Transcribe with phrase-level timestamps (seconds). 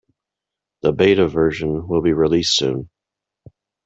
[0.81, 2.89] The Beta version will be released soon.